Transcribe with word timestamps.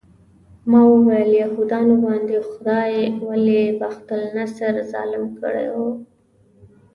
ما 0.69 0.81
وویل 0.93 1.31
یهودانو 1.43 1.95
باندې 2.05 2.35
خدای 2.49 2.93
ولې 3.27 3.63
بخت 3.81 4.07
النصر 4.17 4.73
ظالم 4.91 5.23
کړی 5.39 5.67
و. 5.75 5.77